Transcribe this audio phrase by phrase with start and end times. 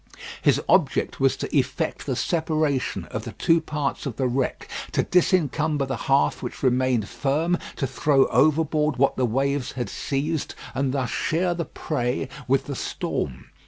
[0.41, 5.03] His object was to effect the separation of the two parts of the wreck, to
[5.03, 10.91] disencumber the half which remained firm, to throw overboard what the waves had seized, and
[10.91, 13.51] thus share the prey with the storm.